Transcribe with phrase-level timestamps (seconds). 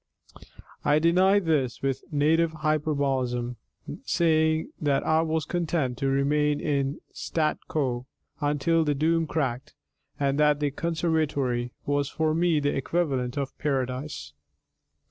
[0.83, 3.57] I denied this with native hyperbolism,
[4.03, 8.07] saying that I was content to remain in statu quo
[8.39, 9.75] until the doom cracked,
[10.19, 14.33] and that the conservatory was for me the equivalent of Paradise.